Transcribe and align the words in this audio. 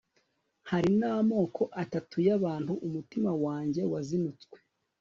hari 0.69 0.91
n'amoko 0.99 1.63
atatu 1.83 2.15
y'abantu, 2.27 2.71
umutima 2.87 3.31
wanjye 3.43 3.81
wazinutswe 3.91 4.57